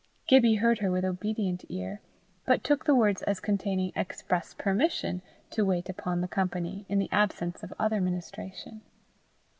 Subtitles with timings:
[0.25, 2.01] Gibbie heard with obedient ear,
[2.43, 7.09] but took the words as containing express permission to wait upon the company in the
[7.11, 8.81] absence of other ministration.